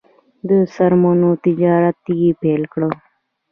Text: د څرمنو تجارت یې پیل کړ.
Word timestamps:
د 0.47 0.49
څرمنو 0.73 1.31
تجارت 1.43 1.99
یې 2.19 2.29
پیل 2.41 2.63
کړ. 2.73 2.81